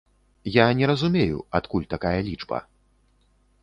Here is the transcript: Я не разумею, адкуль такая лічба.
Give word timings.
Я 0.55 0.65
не 0.79 0.85
разумею, 0.93 1.43
адкуль 1.61 1.89
такая 1.95 2.19
лічба. 2.31 2.67